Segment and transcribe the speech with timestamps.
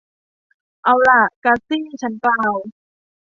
[0.85, 2.53] เอาล่ะ กัสซี่ ฉันกล่าว